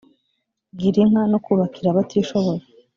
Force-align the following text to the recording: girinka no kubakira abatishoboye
girinka 0.79 1.21
no 1.31 1.39
kubakira 1.45 1.87
abatishoboye 1.91 2.63